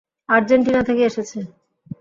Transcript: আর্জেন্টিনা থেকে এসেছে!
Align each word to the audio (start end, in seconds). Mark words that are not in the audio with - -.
আর্জেন্টিনা 0.29 0.81
থেকে 0.87 1.01
এসেছে! 1.09 1.39